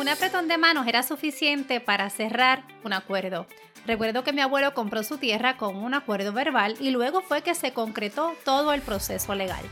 [0.00, 3.46] Un apretón de manos era suficiente para cerrar un acuerdo.
[3.84, 7.54] Recuerdo que mi abuelo compró su tierra con un acuerdo verbal y luego fue que
[7.54, 9.62] se concretó todo el proceso legal.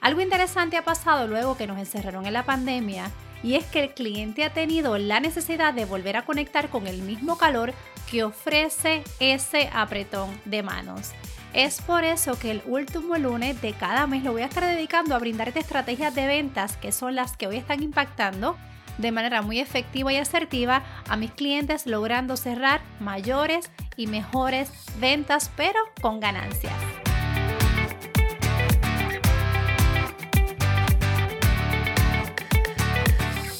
[0.00, 3.10] Algo interesante ha pasado luego que nos encerraron en la pandemia
[3.42, 7.02] y es que el cliente ha tenido la necesidad de volver a conectar con el
[7.02, 7.74] mismo calor
[8.10, 11.10] que ofrece ese apretón de manos.
[11.52, 15.14] Es por eso que el último lunes de cada mes lo voy a estar dedicando
[15.14, 18.56] a brindarte estrategias de ventas que son las que hoy están impactando
[18.98, 25.50] de manera muy efectiva y asertiva a mis clientes logrando cerrar mayores y mejores ventas
[25.56, 26.74] pero con ganancias.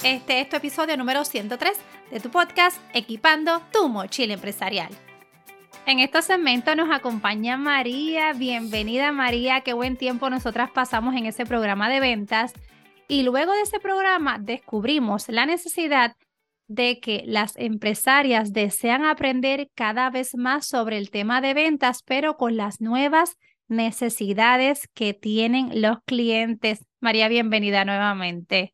[0.02, 1.78] Este es tu episodio número 103
[2.12, 4.90] de tu podcast Equipando tu mochila empresarial.
[5.84, 8.32] En este segmento nos acompaña María.
[8.32, 12.52] Bienvenida María, qué buen tiempo nosotras pasamos en ese programa de ventas.
[13.08, 16.16] Y luego de ese programa descubrimos la necesidad
[16.68, 22.36] de que las empresarias desean aprender cada vez más sobre el tema de ventas, pero
[22.36, 23.36] con las nuevas
[23.68, 26.84] necesidades que tienen los clientes.
[27.00, 28.72] María, bienvenida nuevamente.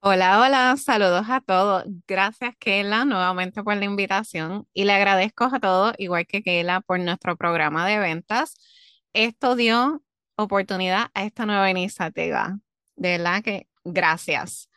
[0.00, 1.84] Hola, hola, saludos a todos.
[2.08, 6.98] Gracias, Kela, nuevamente por la invitación y le agradezco a todos, igual que Kela, por
[6.98, 8.54] nuestro programa de ventas.
[9.12, 10.02] Esto dio
[10.36, 12.58] oportunidad a esta nueva iniciativa.
[12.96, 14.68] De verdad que gracias.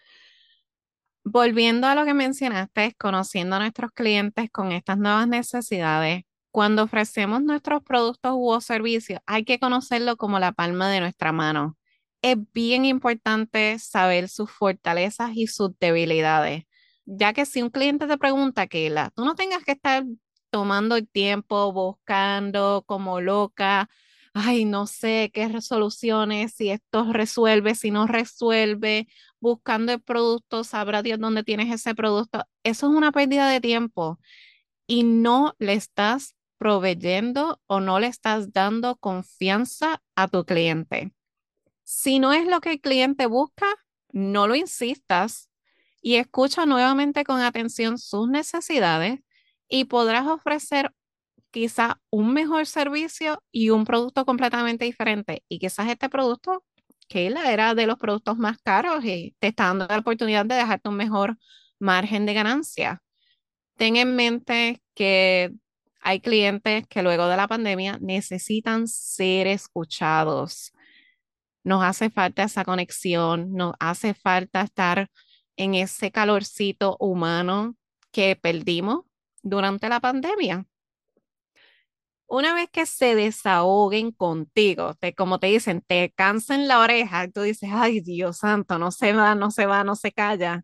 [1.23, 7.41] Volviendo a lo que mencionaste, conociendo a nuestros clientes con estas nuevas necesidades, cuando ofrecemos
[7.41, 11.77] nuestros productos u servicios, hay que conocerlo como la palma de nuestra mano
[12.25, 16.63] es bien importante saber sus fortalezas y sus debilidades,
[17.05, 20.03] ya que si un cliente te pregunta, Keila, tú no tengas que estar
[20.49, 23.89] tomando el tiempo buscando como loca,
[24.35, 29.07] ay, no sé qué resoluciones, si esto resuelve, si no resuelve,
[29.39, 32.43] buscando el producto, sabrá Dios dónde tienes ese producto.
[32.63, 34.19] Eso es una pérdida de tiempo
[34.87, 41.13] y no le estás proveyendo o no le estás dando confianza a tu cliente.
[41.85, 43.67] Si no es lo que el cliente busca,
[44.11, 45.49] no lo insistas
[46.01, 49.21] y escucha nuevamente con atención sus necesidades
[49.69, 50.91] y podrás ofrecer
[51.55, 55.43] quizá un mejor servicio y un producto completamente diferente.
[55.49, 56.65] Y quizás este producto,
[57.07, 60.89] que era de los productos más caros y te está dando la oportunidad de dejarte
[60.89, 61.37] un mejor
[61.79, 63.01] margen de ganancia.
[63.77, 65.53] Ten en mente que
[66.01, 70.73] hay clientes que luego de la pandemia necesitan ser escuchados
[71.65, 75.09] nos hace falta esa conexión, nos hace falta estar
[75.57, 77.75] en ese calorcito humano
[78.11, 79.05] que perdimos
[79.41, 80.67] durante la pandemia.
[82.27, 87.41] Una vez que se desahoguen contigo, te, como te dicen, te cansen la oreja, tú
[87.41, 90.63] dices, ay Dios santo, no se va, no se va, no se calla.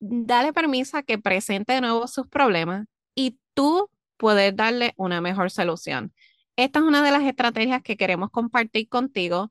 [0.00, 5.50] Dale permiso a que presente de nuevo sus problemas y tú puedes darle una mejor
[5.50, 6.12] solución.
[6.56, 9.50] Esta es una de las estrategias que queremos compartir contigo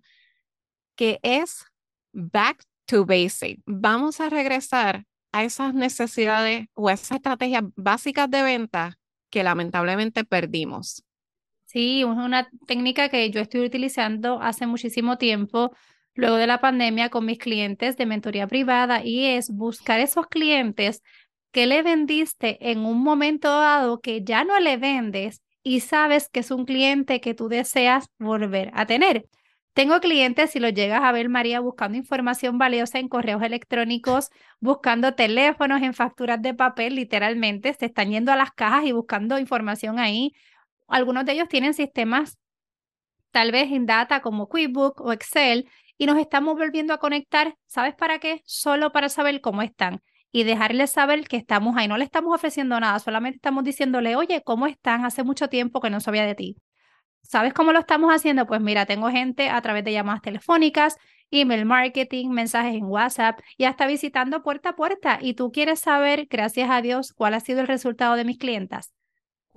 [0.96, 1.66] que es
[2.14, 3.62] back to basic.
[3.66, 8.98] Vamos a regresar a esas necesidades o esas estrategias básicas de venta
[9.30, 11.04] que lamentablemente perdimos.
[11.70, 15.72] Sí, una técnica que yo estoy utilizando hace muchísimo tiempo,
[16.16, 21.02] luego de la pandemia, con mis clientes de mentoría privada, y es buscar esos clientes
[21.52, 26.40] que le vendiste en un momento dado que ya no le vendes y sabes que
[26.40, 29.26] es un cliente que tú deseas volver a tener.
[29.74, 34.30] Tengo clientes, si lo llegas a ver, María, buscando información valiosa en correos electrónicos,
[34.62, 39.38] buscando teléfonos, en facturas de papel, literalmente, se están yendo a las cajas y buscando
[39.38, 40.32] información ahí.
[40.88, 42.38] Algunos de ellos tienen sistemas
[43.32, 47.96] tal vez en data como QuickBook o Excel y nos estamos volviendo a conectar, ¿sabes
[47.96, 48.42] para qué?
[48.46, 51.88] Solo para saber cómo están y dejarles saber que estamos ahí.
[51.88, 55.06] No le estamos ofreciendo nada, solamente estamos diciéndole, oye, ¿cómo están?
[55.06, 56.58] Hace mucho tiempo que no sabía de ti.
[57.22, 58.46] ¿Sabes cómo lo estamos haciendo?
[58.48, 60.98] Pues mira, tengo gente a través de llamadas telefónicas,
[61.32, 65.20] email marketing, mensajes en WhatsApp y hasta visitando puerta a puerta.
[65.22, 68.94] Y tú quieres saber, gracias a Dios, cuál ha sido el resultado de mis clientas.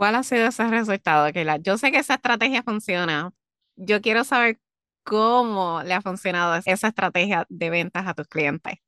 [0.01, 1.59] ¿Cuál ha sido ese resultado, Keila?
[1.59, 3.33] Yo sé que esa estrategia funciona.
[3.77, 4.59] Yo quiero saber
[5.05, 8.79] cómo le ha funcionado esa estrategia de ventas a tus clientes.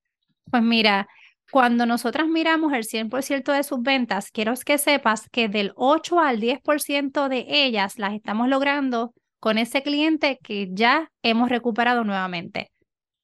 [0.50, 1.06] Pues mira,
[1.50, 6.40] cuando nosotras miramos el 100% de sus ventas, quiero que sepas que del 8 al
[6.40, 12.72] 10% de ellas las estamos logrando con ese cliente que ya hemos recuperado nuevamente.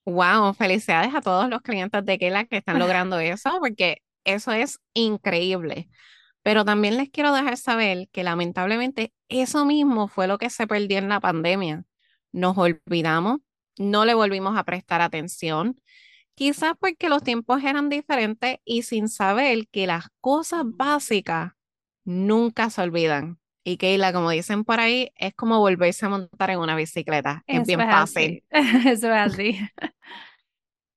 [0.05, 4.77] Wow, felicidades a todos los clientes de Kela que están logrando eso, porque eso es
[4.93, 5.89] increíble.
[6.43, 10.97] Pero también les quiero dejar saber que lamentablemente eso mismo fue lo que se perdió
[10.97, 11.83] en la pandemia.
[12.31, 13.39] Nos olvidamos,
[13.77, 15.79] no le volvimos a prestar atención
[16.39, 21.51] Quizás porque los tiempos eran diferentes y sin saber que las cosas básicas
[22.05, 23.39] nunca se olvidan.
[23.65, 27.43] Y Keila, como dicen por ahí, es como volverse a montar en una bicicleta.
[27.45, 28.43] Es Eso bien es fácil.
[28.49, 28.87] así.
[28.89, 29.59] Eso es así.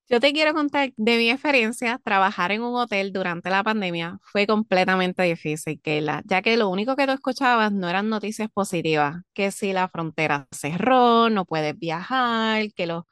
[0.09, 1.99] Yo te quiero contar de mi experiencia.
[2.05, 6.97] Trabajar en un hotel durante la pandemia fue completamente difícil, Keila, ya que lo único
[6.97, 12.73] que tú escuchabas no eran noticias positivas, que si la frontera cerró, no puedes viajar,
[12.75, 13.05] que los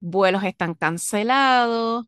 [0.00, 2.06] vuelos están cancelados,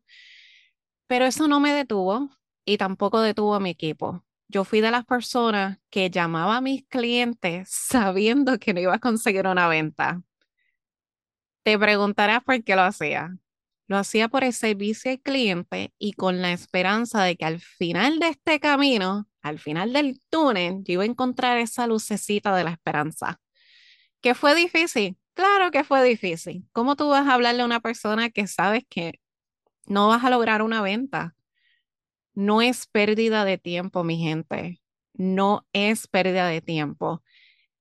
[1.07, 2.29] pero eso no me detuvo
[2.65, 4.23] y tampoco detuvo a mi equipo.
[4.47, 8.99] Yo fui de las personas que llamaba a mis clientes sabiendo que no iba a
[8.99, 10.21] conseguir una venta.
[11.63, 13.37] Te preguntarás por qué lo hacía.
[13.89, 18.19] Lo hacía por el servicio al cliente y con la esperanza de que al final
[18.19, 22.69] de este camino, al final del túnel, yo iba a encontrar esa lucecita de la
[22.69, 23.41] esperanza.
[24.21, 25.17] ¿Que fue difícil?
[25.33, 26.67] Claro que fue difícil.
[26.71, 29.19] ¿Cómo tú vas a hablarle a una persona que sabes que
[29.87, 31.35] no vas a lograr una venta?
[32.35, 34.79] No es pérdida de tiempo, mi gente.
[35.13, 37.23] No es pérdida de tiempo.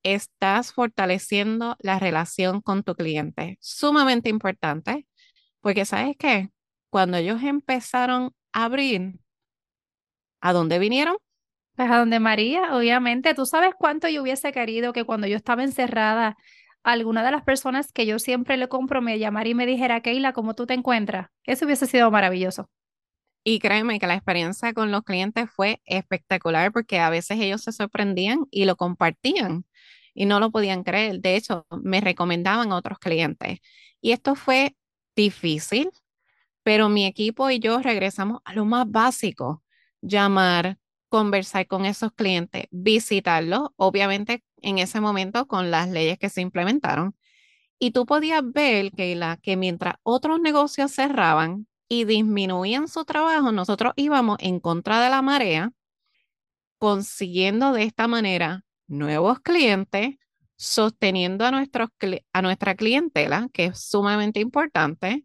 [0.03, 3.59] Estás fortaleciendo la relación con tu cliente.
[3.61, 5.07] Sumamente importante,
[5.61, 6.51] porque sabes qué?
[6.91, 9.19] Cuando ellos empezaron a abrir,
[10.41, 11.17] ¿a dónde vinieron?
[11.77, 13.35] Pues a donde María, obviamente.
[13.35, 16.37] ¿Tú sabes cuánto yo hubiese querido que cuando yo estaba encerrada,
[16.83, 20.33] alguna de las personas que yo siempre le compro me llamara y me dijera, Keila,
[20.33, 21.29] ¿cómo tú te encuentras?
[21.45, 22.69] Eso hubiese sido maravilloso.
[23.45, 27.73] Y créeme que la experiencia con los clientes fue espectacular porque a veces ellos se
[27.73, 29.65] sorprendían y lo compartían
[30.15, 31.21] y no lo podían creer.
[31.21, 33.61] De hecho, me recomendaban a otros clientes.
[34.01, 34.75] Y esto fue
[35.19, 35.91] difícil,
[36.63, 39.65] pero mi equipo y yo regresamos a lo más básico,
[40.01, 40.79] llamar,
[41.09, 47.17] conversar con esos clientes, visitarlos, obviamente en ese momento con las leyes que se implementaron.
[47.81, 53.95] Y tú podías ver, Keila, que mientras otros negocios cerraban y disminuían su trabajo, nosotros
[53.97, 55.73] íbamos en contra de la marea,
[56.79, 60.17] consiguiendo de esta manera nuevos clientes,
[60.59, 61.89] sosteniendo a, nuestros,
[62.33, 65.25] a nuestra clientela, que es sumamente importante,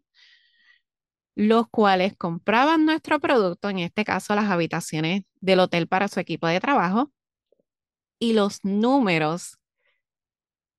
[1.34, 6.46] los cuales compraban nuestro producto, en este caso las habitaciones del hotel para su equipo
[6.46, 7.12] de trabajo,
[8.20, 9.58] y los números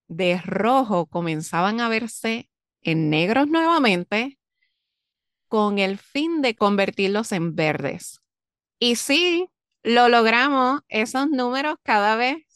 [0.07, 2.49] de rojo comenzaban a verse
[2.81, 4.39] en negros nuevamente
[5.49, 8.21] con el fin de convertirlos en verdes.
[8.79, 9.49] Y sí,
[9.83, 12.54] lo logramos, esos números cada vez,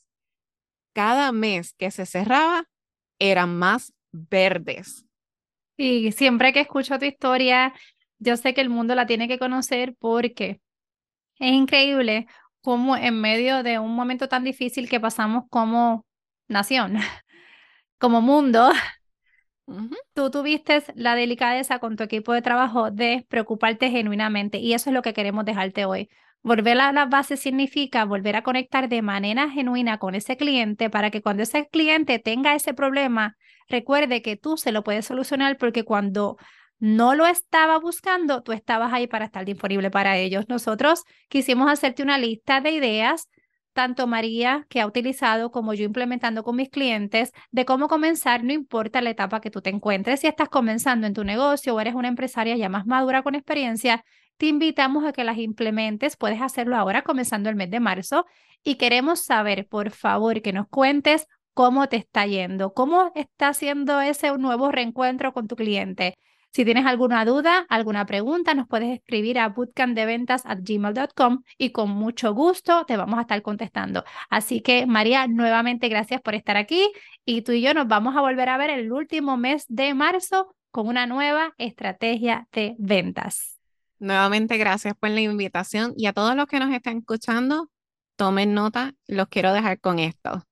[1.00, 2.66] cada mes que se cerraba,
[3.20, 5.06] eran más verdes.
[5.78, 7.74] Y siempre que escucho tu historia,
[8.18, 10.60] yo sé que el mundo la tiene que conocer porque
[11.40, 12.28] es increíble
[12.60, 16.06] cómo en medio de un momento tan difícil que pasamos como
[16.50, 16.98] nación,
[17.98, 18.70] como mundo,
[20.14, 24.94] tú tuviste la delicadeza con tu equipo de trabajo de preocuparte genuinamente y eso es
[24.94, 26.10] lo que queremos dejarte hoy.
[26.42, 31.12] Volver a la base significa volver a conectar de manera genuina con ese cliente para
[31.12, 33.36] que cuando ese cliente tenga ese problema,
[33.68, 36.38] recuerde que tú se lo puedes solucionar porque cuando
[36.80, 40.46] no lo estaba buscando, tú estabas ahí para estar disponible para ellos.
[40.48, 43.28] Nosotros quisimos hacerte una lista de ideas,
[43.74, 48.54] tanto María, que ha utilizado, como yo implementando con mis clientes, de cómo comenzar, no
[48.54, 50.22] importa la etapa que tú te encuentres.
[50.22, 54.06] Si estás comenzando en tu negocio o eres una empresaria ya más madura con experiencia,
[54.40, 56.16] te invitamos a que las implementes.
[56.16, 58.26] Puedes hacerlo ahora, comenzando el mes de marzo.
[58.64, 64.00] Y queremos saber, por favor, que nos cuentes cómo te está yendo, cómo está haciendo
[64.00, 66.16] ese nuevo reencuentro con tu cliente.
[66.54, 72.86] Si tienes alguna duda, alguna pregunta, nos puedes escribir a bootcampdeventas@gmail.com y con mucho gusto
[72.86, 74.06] te vamos a estar contestando.
[74.30, 76.90] Así que, María, nuevamente gracias por estar aquí
[77.26, 80.56] y tú y yo nos vamos a volver a ver el último mes de marzo
[80.72, 83.59] con una nueva estrategia de ventas.
[84.00, 87.70] Nuevamente, gracias por la invitación y a todos los que nos están escuchando,
[88.16, 90.46] tomen nota, los quiero dejar con esto.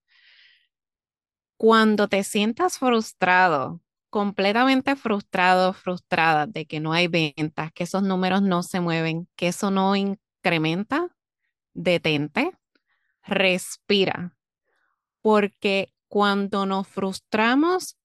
[1.58, 8.42] Cuando te sientas frustrado completamente frustrado, frustrada de que no hay ventas, que esos números
[8.42, 11.16] no se mueven, que eso no incrementa,
[11.74, 12.52] detente,
[13.24, 14.36] respira,
[15.22, 17.98] porque cuando nos frustramos,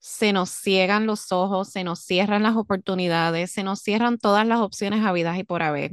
[0.00, 4.60] se nos ciegan los ojos, se nos cierran las oportunidades, se nos cierran todas las
[4.60, 5.92] opciones habidas y por haber.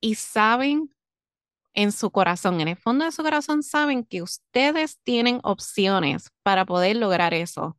[0.00, 0.94] Y saben
[1.74, 6.64] en su corazón, en el fondo de su corazón, saben que ustedes tienen opciones para
[6.64, 7.76] poder lograr eso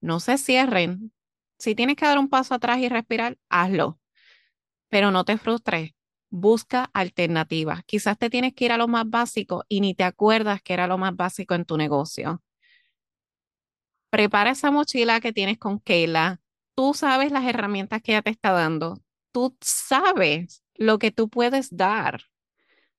[0.00, 1.12] no se cierren.
[1.58, 3.98] Si tienes que dar un paso atrás y respirar, hazlo,
[4.88, 5.92] pero no te frustres.
[6.30, 7.82] Busca alternativas.
[7.84, 10.86] Quizás te tienes que ir a lo más básico y ni te acuerdas que era
[10.86, 12.42] lo más básico en tu negocio.
[14.16, 16.40] Prepara esa mochila que tienes con Keila.
[16.74, 19.02] Tú sabes las herramientas que ella te está dando.
[19.30, 22.22] tú sabes lo que tú puedes dar.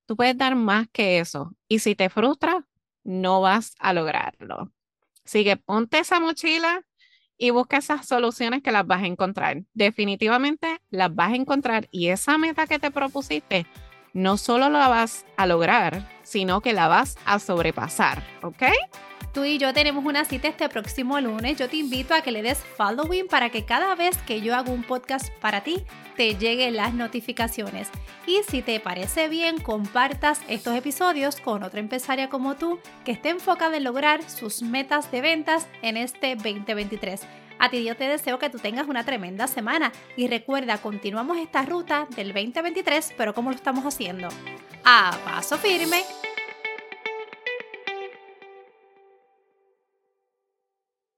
[0.06, 1.56] Tú puedes dar más que eso.
[1.66, 2.68] Y si te frustra,
[3.02, 4.72] no vas a lograrlo.
[5.24, 6.84] Así que ponte esa mochila
[7.36, 9.64] y busca esas soluciones que las vas a encontrar.
[9.74, 13.66] Definitivamente las vas a encontrar y esa meta que te propusiste,
[14.12, 18.62] no solo la vas a lograr, sino que la vas a sobrepasar, ¿ok?
[19.38, 21.56] Tú y yo tenemos una cita este próximo lunes.
[21.56, 24.72] Yo te invito a que le des following para que cada vez que yo hago
[24.72, 25.84] un podcast para ti,
[26.16, 27.88] te lleguen las notificaciones.
[28.26, 33.28] Y si te parece bien, compartas estos episodios con otra empresaria como tú que esté
[33.28, 37.20] enfocada en lograr sus metas de ventas en este 2023.
[37.60, 41.62] A ti yo te deseo que tú tengas una tremenda semana y recuerda, continuamos esta
[41.62, 44.30] ruta del 2023, pero ¿cómo lo estamos haciendo?
[44.84, 46.02] A paso firme